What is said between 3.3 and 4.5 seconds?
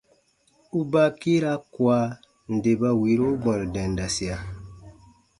bwɛ̃ru dendasia.